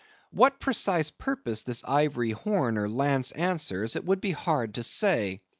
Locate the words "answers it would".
3.33-4.19